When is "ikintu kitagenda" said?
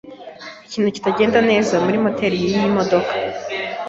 0.65-1.39